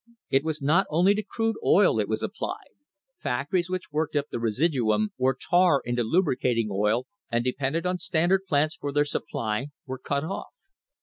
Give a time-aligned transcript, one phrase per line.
[0.31, 2.71] It was not only to crude oil it was applied.
[3.21, 8.47] Factories which worked up the residuum or tar into lubricating oil and depended on Standard
[8.47, 10.53] plants for their supply were cut off.